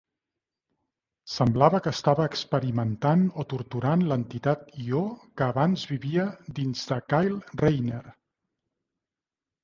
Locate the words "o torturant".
3.43-4.05